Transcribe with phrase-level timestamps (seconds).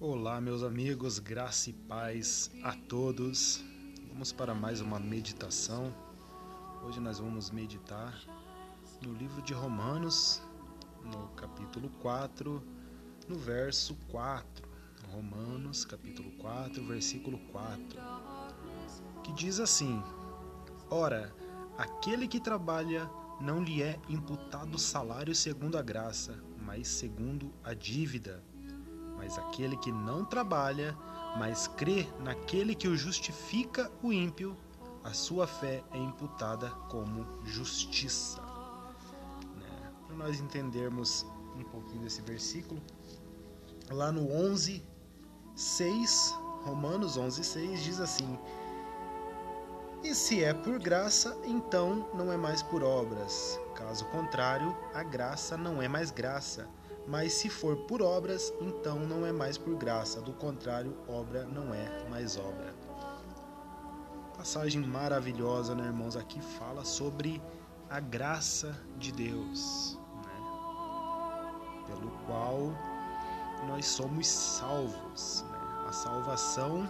[0.00, 3.60] Olá, meus amigos, graça e paz a todos.
[4.06, 5.92] Vamos para mais uma meditação.
[6.84, 8.16] Hoje nós vamos meditar
[9.04, 10.40] no livro de Romanos,
[11.02, 12.62] no capítulo 4,
[13.26, 14.68] no verso 4.
[15.10, 17.98] Romanos, capítulo 4, versículo 4,
[19.24, 20.00] que diz assim:
[20.88, 21.34] Ora,
[21.76, 23.10] aquele que trabalha
[23.40, 28.44] não lhe é imputado salário segundo a graça, mas segundo a dívida.
[29.18, 30.96] Mas aquele que não trabalha,
[31.36, 34.56] mas crê naquele que o justifica o ímpio,
[35.04, 38.40] a sua fé é imputada como justiça.
[39.56, 39.92] Né?
[40.06, 41.26] Para nós entendermos
[41.56, 42.80] um pouquinho desse versículo,
[43.90, 44.82] lá no 11,
[45.54, 48.38] 6, Romanos 11, 6 diz assim:
[50.04, 53.58] E se é por graça, então não é mais por obras.
[53.74, 56.68] Caso contrário, a graça não é mais graça.
[57.08, 61.72] Mas se for por obras, então não é mais por graça, do contrário, obra não
[61.72, 62.74] é mais obra.
[64.36, 66.16] Passagem maravilhosa, né, irmãos?
[66.16, 67.42] Aqui fala sobre
[67.88, 71.86] a graça de Deus, né?
[71.86, 72.74] pelo qual
[73.66, 75.46] nós somos salvos.
[75.50, 75.58] Né?
[75.88, 76.86] A salvação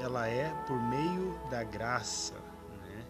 [0.00, 2.34] ela é por meio da graça,
[2.86, 3.04] né?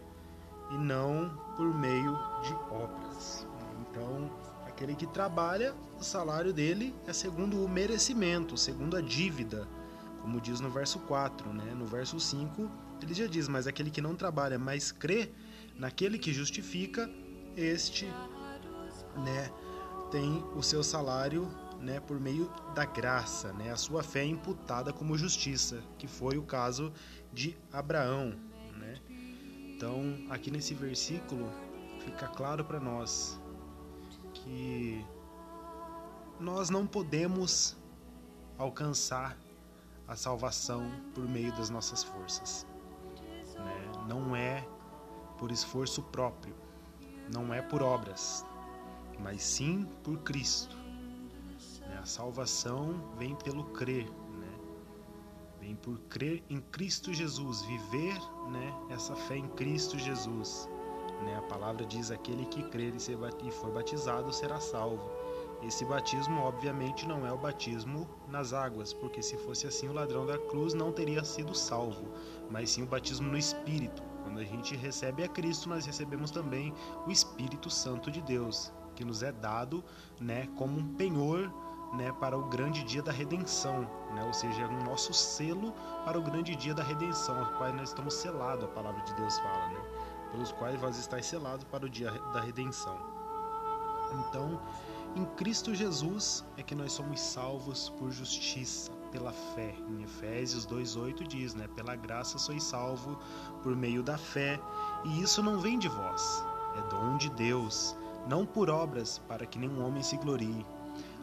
[0.72, 3.46] e não por meio de obras.
[3.80, 4.28] Então,
[4.72, 9.68] Aquele que trabalha, o salário dele é segundo o merecimento, segundo a dívida,
[10.22, 11.74] como diz no verso 4, né?
[11.74, 12.70] No verso 5,
[13.02, 15.30] ele já diz: "Mas aquele que não trabalha, mas crê
[15.76, 17.08] naquele que justifica,
[17.54, 18.06] este,
[19.24, 19.50] né,
[20.10, 21.48] tem o seu salário,
[21.78, 23.70] né, por meio da graça, né?
[23.70, 26.92] A sua fé imputada como justiça, que foi o caso
[27.30, 28.34] de Abraão,
[28.78, 28.94] né?
[29.76, 31.50] Então, aqui nesse versículo
[32.00, 33.41] fica claro para nós
[34.42, 35.04] que
[36.40, 37.76] nós não podemos
[38.58, 39.36] alcançar
[40.06, 42.66] a salvação por meio das nossas forças.
[43.54, 43.92] Né?
[44.08, 44.66] Não é
[45.38, 46.54] por esforço próprio,
[47.32, 48.44] não é por obras,
[49.20, 50.76] mas sim por Cristo.
[51.80, 51.98] Né?
[52.00, 54.58] A salvação vem pelo crer, né?
[55.60, 58.18] vem por crer em Cristo Jesus, viver
[58.50, 60.68] né, essa fé em Cristo Jesus.
[61.22, 61.36] Né?
[61.36, 65.10] A palavra diz: aquele que crer e for batizado será salvo.
[65.62, 70.26] Esse batismo, obviamente, não é o batismo nas águas, porque se fosse assim, o ladrão
[70.26, 72.12] da cruz não teria sido salvo,
[72.50, 74.02] mas sim o batismo no Espírito.
[74.24, 76.74] Quando a gente recebe a Cristo, nós recebemos também
[77.06, 79.84] o Espírito Santo de Deus, que nos é dado
[80.20, 81.52] né, como um penhor
[81.92, 83.82] né, para o grande dia da redenção,
[84.14, 85.72] né, ou seja, é o nosso selo
[86.04, 89.38] para o grande dia da redenção, ao qual nós estamos selados, a palavra de Deus
[89.38, 89.68] fala.
[89.68, 89.91] Né?
[90.32, 92.98] Pelos quais vós estáis selados para o dia da redenção.
[94.12, 94.60] Então,
[95.14, 99.74] em Cristo Jesus é que nós somos salvos por justiça, pela fé.
[99.88, 103.18] Em Efésios 2:8 diz, né, pela graça sois salvo
[103.62, 104.58] por meio da fé,
[105.04, 106.42] e isso não vem de vós,
[106.78, 107.94] é dom de Deus,
[108.26, 110.66] não por obras, para que nenhum homem se glorie.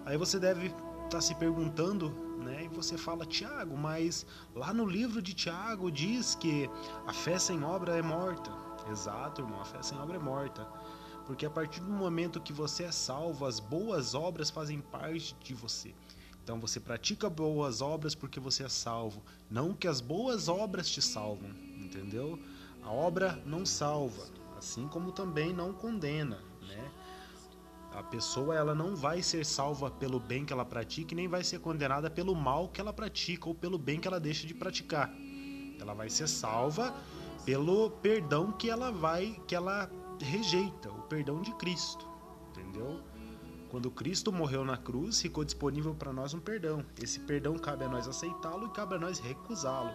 [0.06, 2.66] Aí você deve estar tá se perguntando, né?
[2.66, 4.26] E você fala, Tiago, mas
[4.56, 6.70] lá no livro de Tiago diz que
[7.08, 8.69] a fé sem obra é morta.
[8.90, 10.68] Exato, irmão, a fé sem obra é morta.
[11.26, 15.54] Porque a partir do momento que você é salvo, as boas obras fazem parte de
[15.54, 15.94] você.
[16.44, 21.00] Então você pratica boas obras porque você é salvo, não que as boas obras te
[21.00, 22.40] salvam, entendeu?
[22.82, 24.26] A obra não salva,
[24.58, 26.92] assim como também não condena, né?
[27.94, 31.44] A pessoa ela não vai ser salva pelo bem que ela pratica e nem vai
[31.44, 35.14] ser condenada pelo mal que ela pratica ou pelo bem que ela deixa de praticar.
[35.80, 36.96] Ela vai ser salva
[37.46, 39.90] pelo perdão que ela vai, que ela
[40.22, 42.08] rejeita, o perdão de Cristo,
[42.50, 43.02] entendeu?
[43.70, 46.84] Quando Cristo morreu na cruz, ficou disponível para nós um perdão.
[47.02, 49.92] Esse perdão cabe a nós aceitá-lo e cabe a nós recusá-lo.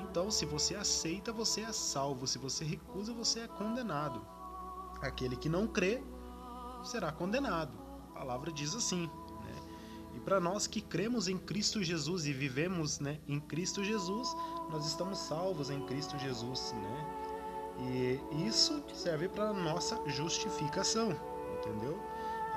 [0.00, 2.26] Então, se você aceita, você é salvo.
[2.26, 4.24] Se você recusa, você é condenado.
[5.02, 6.02] Aquele que não crê
[6.84, 7.76] será condenado.
[8.10, 9.10] A palavra diz assim.
[10.26, 14.36] Para nós que cremos em Cristo Jesus e vivemos né, em Cristo Jesus,
[14.72, 16.74] nós estamos salvos em Cristo Jesus.
[16.74, 18.20] Né?
[18.32, 21.10] E isso serve para nossa justificação,
[21.58, 21.96] entendeu?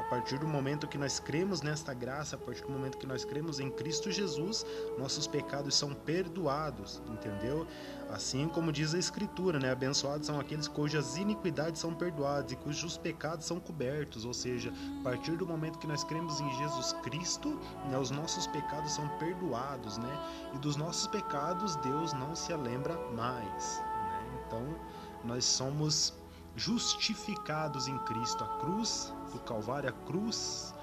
[0.09, 3.59] Partir do momento que nós cremos nesta graça, a partir do momento que nós cremos
[3.59, 4.65] em Cristo Jesus,
[4.97, 7.67] nossos pecados são perdoados, entendeu?
[8.09, 9.71] Assim como diz a Escritura, né?
[9.71, 15.03] Abençoados são aqueles cujas iniquidades são perdoadas e cujos pecados são cobertos, ou seja, a
[15.03, 20.00] partir do momento que nós cremos em Jesus Cristo, né, os nossos pecados são perdoados,
[20.00, 20.50] né?
[20.56, 24.41] E dos nossos pecados Deus não se lembra mais, né?
[24.47, 24.75] Então,
[25.23, 26.13] nós somos
[26.56, 28.44] justificados em Cristo.
[28.44, 30.74] A cruz do Calvário, a cruz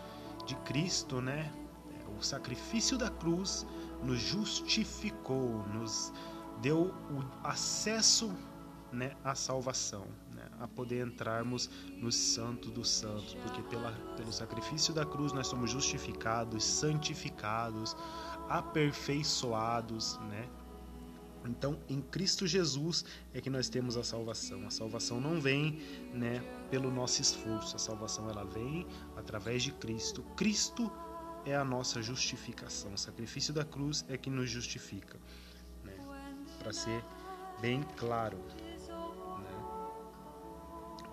[0.46, 1.52] de Cristo, né?
[2.18, 3.66] O sacrifício da cruz
[4.02, 6.12] nos justificou, nos
[6.60, 8.32] deu o acesso
[8.92, 11.68] né, à salvação, né, a poder entrarmos
[12.00, 17.96] no Santo dos Santos, porque pela, pelo sacrifício da cruz nós somos justificados, santificados,
[18.48, 20.48] aperfeiçoados, né?
[21.48, 23.04] Então, em Cristo Jesus
[23.34, 24.66] é que nós temos a salvação.
[24.66, 25.78] A salvação não vem,
[26.12, 26.40] né,
[26.70, 27.76] pelo nosso esforço.
[27.76, 30.22] A salvação ela vem através de Cristo.
[30.36, 30.90] Cristo
[31.44, 32.92] é a nossa justificação.
[32.92, 35.18] O sacrifício da cruz é que nos justifica,
[35.84, 35.94] né?
[36.58, 37.02] Para ser
[37.60, 38.76] bem claro, né?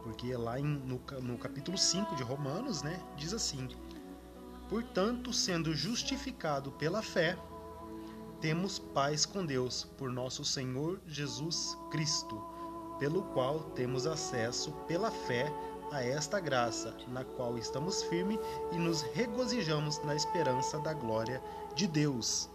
[0.03, 3.69] Porque lá em, no, no capítulo 5 de Romanos, né, diz assim:
[4.67, 7.37] Portanto, sendo justificado pela fé,
[8.43, 12.43] temos paz com Deus por nosso Senhor Jesus Cristo,
[12.99, 15.49] pelo qual temos acesso pela fé
[15.93, 18.37] a esta graça, na qual estamos firmes
[18.73, 21.41] e nos regozijamos na esperança da glória
[21.73, 22.49] de Deus.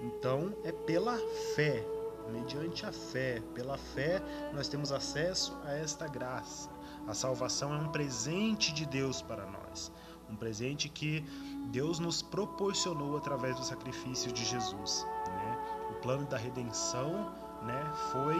[0.00, 1.18] Então, é pela
[1.54, 1.84] fé,
[2.32, 4.22] mediante a fé, pela fé
[4.54, 6.70] nós temos acesso a esta graça.
[7.06, 9.92] A salvação é um presente de Deus para nós,
[10.32, 11.24] um presente que
[11.70, 15.06] Deus nos proporcionou através do sacrifício de Jesus.
[15.26, 15.58] Né?
[15.90, 17.32] O plano da redenção
[17.62, 18.36] né, foi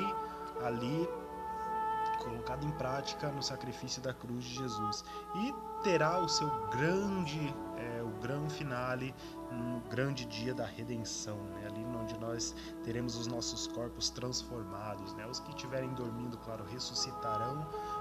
[0.65, 1.09] ali
[2.23, 5.05] colocado em prática no sacrifício da cruz de Jesus
[5.35, 9.15] e terá o seu grande, é, o grande finale
[9.51, 11.67] no grande dia da redenção, né?
[11.67, 12.55] ali onde nós
[12.85, 15.27] teremos os nossos corpos transformados, né?
[15.27, 17.57] Os que estiverem dormindo, claro, ressuscitarão,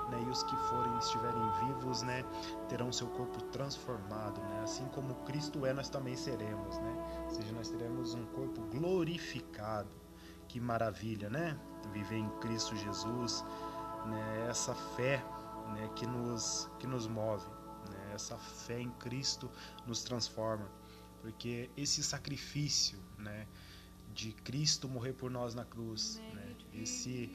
[0.09, 0.23] né?
[0.25, 2.23] E os que forem estiverem vivos, né,
[2.67, 4.61] terão seu corpo transformado, né?
[4.63, 7.23] Assim como Cristo é, nós também seremos, né?
[7.25, 9.89] Ou seja, nós teremos um corpo glorificado.
[10.47, 11.57] Que maravilha, né?
[11.93, 13.43] Viver em Cristo Jesus,
[14.05, 14.47] né?
[14.49, 15.23] Essa fé,
[15.73, 17.47] né, que nos que nos move,
[17.89, 18.13] né?
[18.13, 19.49] Essa fé em Cristo
[19.85, 20.67] nos transforma
[21.21, 23.47] porque esse sacrifício, né,
[24.13, 27.29] de Cristo morrer por nós na cruz, né, esse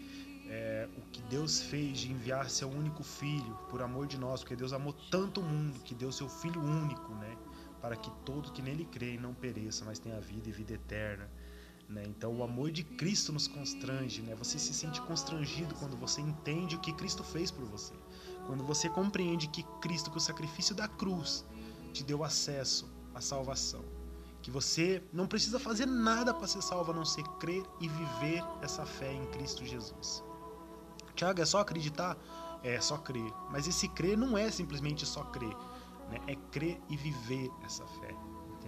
[0.48, 4.54] é, o que Deus fez de enviar seu único filho por amor de nós, porque
[4.54, 7.36] Deus amou tanto o mundo que deu seu filho único, né,
[7.80, 11.30] para que todo que nele crê não pereça, mas tenha vida e vida eterna.
[11.88, 12.02] Né?
[12.06, 14.34] Então o amor de Cristo nos constrange, né?
[14.34, 17.94] Você se sente constrangido quando você entende o que Cristo fez por você.
[18.46, 21.44] Quando você compreende que Cristo, que o sacrifício da cruz,
[21.92, 23.84] te deu acesso a salvação.
[24.42, 28.44] Que você não precisa fazer nada para ser salvo a não ser crer e viver
[28.62, 30.22] essa fé em Cristo Jesus.
[31.14, 32.16] Tiago, é só acreditar?
[32.62, 33.32] É só crer.
[33.50, 35.56] Mas esse crer não é simplesmente só crer,
[36.10, 36.20] né?
[36.26, 38.14] é crer e viver essa fé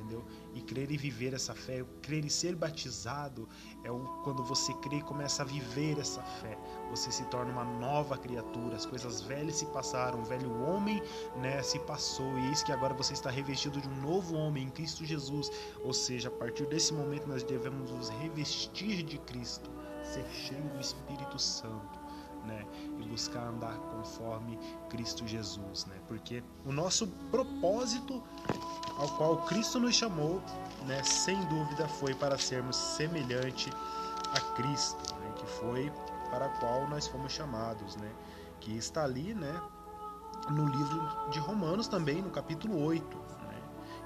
[0.08, 0.24] entendeu?
[0.54, 3.48] E crer e viver essa fé, crer e ser batizado
[3.84, 6.58] é o, quando você crê e começa a viver essa fé.
[6.90, 11.02] Você se torna uma nova criatura, as coisas velhas se passaram, o velho homem
[11.36, 14.70] né, se passou, e eis que agora você está revestido de um novo homem em
[14.70, 15.50] Cristo Jesus.
[15.84, 19.70] Ou seja, a partir desse momento nós devemos nos revestir de Cristo,
[20.02, 22.08] ser cheio do Espírito Santo.
[22.46, 22.64] Né,
[22.98, 24.58] e buscar andar conforme
[24.88, 25.96] Cristo Jesus, né?
[26.06, 28.22] Porque o nosso propósito
[28.98, 30.42] ao qual Cristo nos chamou,
[30.86, 33.70] né, sem dúvida foi para sermos semelhante
[34.34, 35.92] a Cristo, né, que foi
[36.30, 38.10] para a qual nós fomos chamados, né,
[38.60, 39.60] que está ali, né,
[40.50, 43.38] no livro de Romanos também, no capítulo 8,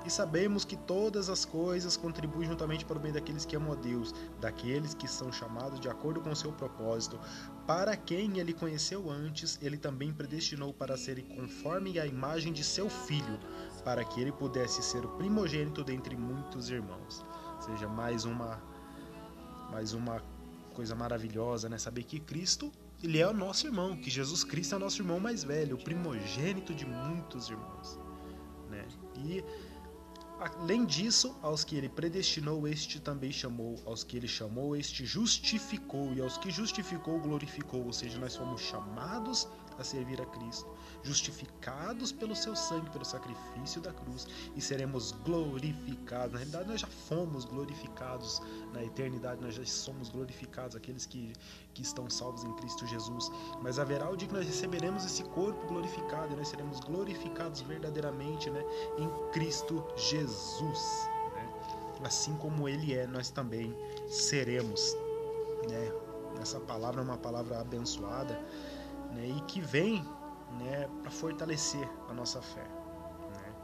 [0.04, 3.76] e sabemos que todas as coisas contribuem juntamente para o bem daqueles que amam a
[3.76, 7.20] Deus, daqueles que são chamados de acordo com o seu propósito.
[7.66, 12.90] Para quem ele conheceu antes, ele também predestinou para serem conforme a imagem de seu
[12.90, 13.38] filho,
[13.84, 17.24] para que ele pudesse ser o primogênito dentre muitos irmãos.
[17.56, 18.60] Ou seja, mais uma
[19.70, 20.22] mais uma
[20.74, 21.78] coisa maravilhosa, né?
[21.78, 22.70] Saber que Cristo,
[23.02, 25.82] ele é o nosso irmão, que Jesus Cristo é o nosso irmão mais velho, o
[25.82, 27.98] primogênito de muitos irmãos,
[28.68, 28.86] né?
[29.16, 29.42] E
[30.42, 36.12] Além disso, aos que ele predestinou, este também chamou, aos que ele chamou, este justificou,
[36.14, 37.84] e aos que justificou, glorificou.
[37.84, 39.46] Ou seja, nós fomos chamados
[39.78, 40.68] a servir a Cristo,
[41.02, 44.26] justificados pelo seu sangue, pelo sacrifício da cruz,
[44.56, 46.32] e seremos glorificados.
[46.32, 48.40] Na realidade, nós já fomos glorificados
[48.72, 51.32] na eternidade, nós já somos glorificados, aqueles que,
[51.74, 53.30] que estão salvos em Cristo Jesus.
[53.62, 58.50] Mas haverá o dia que nós receberemos esse corpo glorificado, e nós seremos glorificados verdadeiramente
[58.50, 58.64] né,
[58.98, 61.08] em Cristo Jesus.
[61.34, 61.52] Né?
[62.04, 63.76] Assim como Ele é, nós também
[64.08, 64.96] seremos.
[65.68, 65.92] Né?
[66.40, 68.38] Essa palavra é uma palavra abençoada
[69.12, 70.04] né, e que vem
[70.58, 72.64] né, para fortalecer a nossa fé.
[72.64, 73.54] Né?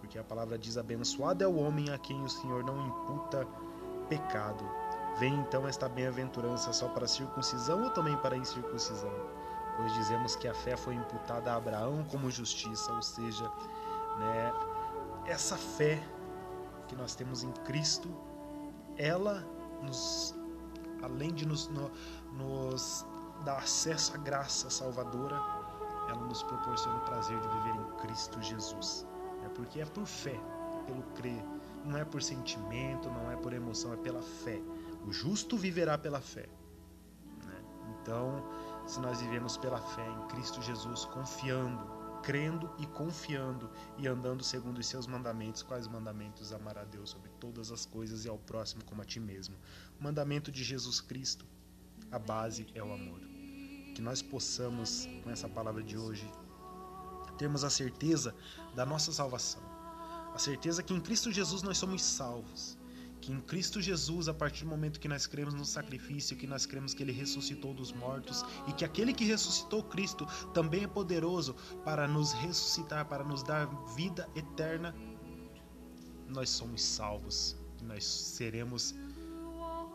[0.00, 3.46] Porque a palavra diz: abençoado é o homem a quem o Senhor não imputa
[4.08, 4.64] pecado.
[5.18, 9.12] Vem então esta bem-aventurança só para a circuncisão ou também para a incircuncisão?
[9.76, 13.50] Pois dizemos que a fé foi imputada a Abraão como justiça, ou seja,
[14.18, 14.52] né,
[15.26, 16.02] essa fé
[16.86, 18.08] que nós temos em Cristo
[18.96, 19.46] ela
[19.82, 20.34] nos,
[21.02, 21.90] além de nos, no,
[22.32, 23.06] nos
[23.44, 25.36] dar acesso à graça salvadora,
[26.08, 29.06] ela nos proporciona o prazer de viver em Cristo Jesus.
[29.44, 31.42] É porque é por fé, é pelo crer,
[31.84, 34.60] não é por sentimento, não é por emoção, é pela fé.
[35.06, 36.48] O justo viverá pela fé.
[37.46, 37.62] Né?
[37.90, 38.44] Então,
[38.86, 44.78] se nós vivemos pela fé em Cristo Jesus, confiando, crendo e confiando e andando segundo
[44.78, 46.52] os seus mandamentos, quais mandamentos?
[46.52, 49.56] Amar a Deus sobre todas as coisas e ao próximo como a ti mesmo.
[49.98, 51.46] O mandamento de Jesus Cristo,
[52.10, 53.29] a base é o amor.
[53.94, 56.30] Que nós possamos, com essa palavra de hoje,
[57.38, 58.34] termos a certeza
[58.74, 59.62] da nossa salvação.
[60.34, 62.78] A certeza que em Cristo Jesus nós somos salvos
[63.20, 66.64] que em Cristo Jesus, a partir do momento que nós cremos no sacrifício, que nós
[66.64, 71.54] cremos que ele ressuscitou dos mortos e que aquele que ressuscitou Cristo também é poderoso
[71.84, 74.94] para nos ressuscitar, para nos dar vida eterna,
[76.28, 78.94] nós somos salvos, nós seremos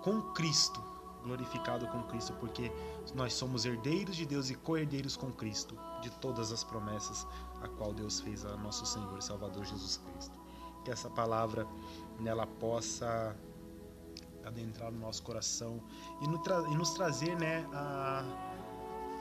[0.03, 0.83] com Cristo,
[1.25, 2.71] glorificado com Cristo, porque
[3.13, 7.25] nós somos herdeiros de Deus e co-herdeiros com Cristo de todas as promessas
[7.61, 10.35] a qual Deus fez a nosso Senhor e Salvador Jesus Cristo.
[10.83, 11.67] Que essa palavra
[12.19, 13.35] nela possa
[14.45, 15.81] adentrar no nosso coração
[16.21, 18.23] e, no tra e nos trazer né, a,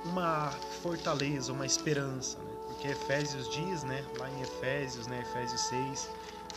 [0.05, 0.51] uma
[0.83, 2.39] fortaleza, uma esperança.
[2.39, 2.55] Né?
[2.67, 6.11] Porque Efésios diz, né, lá em Efésios, né, Efésios 6,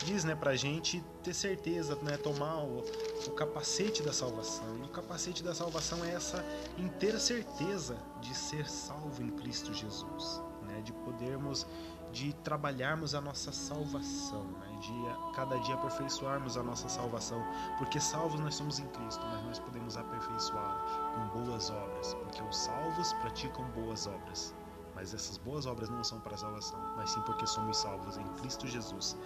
[0.04, 2.84] diz né, para a gente ter certeza, né, tomar o,
[3.26, 4.78] o capacete da salvação.
[4.78, 6.44] E o capacete da salvação é essa
[6.76, 11.66] inteira certeza de ser salvo em Cristo Jesus, né, de podermos
[12.12, 14.78] de trabalharmos a nossa salvação, né?
[14.80, 17.42] de cada dia aperfeiçoarmos a nossa salvação,
[17.76, 22.56] porque salvos nós somos em Cristo, mas nós podemos aperfeiçoá-la com boas obras, porque os
[22.56, 24.54] salvos praticam boas obras.
[24.94, 28.26] Mas essas boas obras não são para a salvação, mas sim porque somos salvos em
[28.40, 29.16] Cristo Jesus.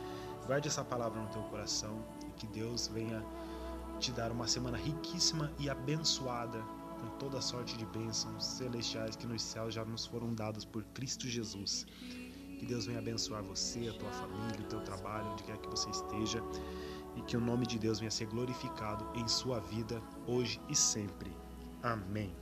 [0.46, 3.24] Guarde essa palavra no teu coração e que Deus venha
[3.98, 6.60] te dar uma semana riquíssima e abençoada
[7.00, 11.28] com toda sorte de bênçãos celestiais que nos céus já nos foram dados por Cristo
[11.28, 11.86] Jesus.
[12.58, 15.90] Que Deus venha abençoar você, a tua família, o teu trabalho, onde quer que você
[15.90, 16.42] esteja.
[17.16, 21.36] E que o nome de Deus venha ser glorificado em sua vida, hoje e sempre.
[21.82, 22.41] Amém.